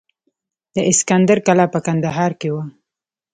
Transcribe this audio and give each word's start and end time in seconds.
د 0.75 0.77
اسکندر 0.91 1.37
کلا 1.47 1.65
په 1.73 1.79
کندهار 1.87 2.31
کې 2.39 2.49
وه 2.55 2.63